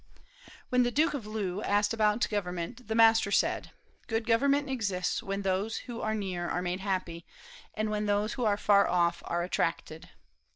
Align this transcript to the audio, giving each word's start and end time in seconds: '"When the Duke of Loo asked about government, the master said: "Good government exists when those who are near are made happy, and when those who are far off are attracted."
'"When 0.69 0.81
the 0.81 0.89
Duke 0.89 1.13
of 1.13 1.27
Loo 1.27 1.61
asked 1.61 1.93
about 1.93 2.27
government, 2.27 2.87
the 2.87 2.95
master 2.95 3.29
said: 3.29 3.69
"Good 4.07 4.25
government 4.25 4.67
exists 4.67 5.21
when 5.21 5.43
those 5.43 5.77
who 5.85 6.01
are 6.01 6.15
near 6.15 6.49
are 6.49 6.63
made 6.63 6.79
happy, 6.79 7.23
and 7.75 7.91
when 7.91 8.07
those 8.07 8.33
who 8.33 8.43
are 8.43 8.57
far 8.57 8.87
off 8.87 9.21
are 9.27 9.43
attracted." 9.43 10.09